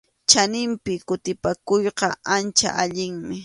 Chaninpi 0.29 0.93
kutipakuyqa 1.07 2.07
ancha 2.35 2.69
allinmi. 2.83 3.37